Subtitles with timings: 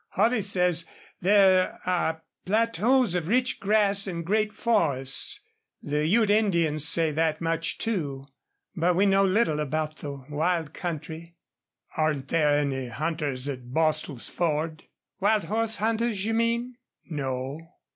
[0.13, 0.85] Holley says
[1.19, 5.41] there are plateaus of rich grass and great forests.
[5.83, 8.25] The Ute Indians say that much, too.
[8.75, 11.35] But we know little about the wild country."
[11.95, 14.85] "Aren't there any hunters at Bostil's Ford?"
[15.19, 17.59] "Wild horse hunters, you mean?" "No.